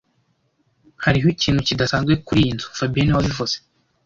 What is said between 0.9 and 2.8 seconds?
Hariho ikintu kidasanzwe kuriyi nzu